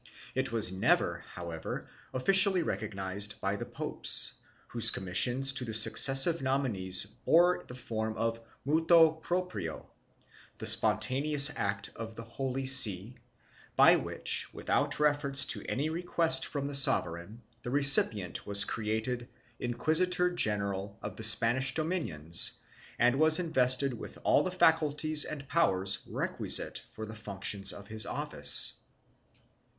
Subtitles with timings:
[0.33, 4.33] It was never, however, officially recognized by the popes,
[4.69, 9.85] whose commissions to the successive nominees bore the form of a motu proprio—
[10.57, 13.17] the spontaneous act of the Holy See—
[13.81, 19.29] by which, without reference to any request from the sovereign, the recipient was created
[19.59, 22.53] inquisitor general of the Spanish dominions
[22.97, 28.07] and was invested with all the faculties and powers requisite for the functions of his
[28.07, 28.73] office.